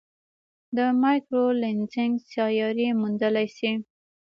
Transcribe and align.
د 0.77 0.79
مایکرو 1.01 1.45
لینزینګ 1.61 2.13
سیارې 2.31 2.87
موندلای 3.01 3.47
شي. 3.57 3.71